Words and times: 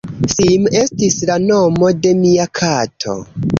Sim 0.35 0.63
estis 0.79 1.17
la 1.31 1.35
nomo 1.45 1.93
de 2.07 2.17
mia 2.25 2.51
kato. 2.63 3.19